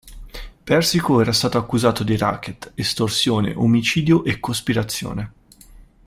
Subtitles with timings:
[0.63, 5.33] Persico era stato accusato di racket, estorsione, omicidio e cospirazione.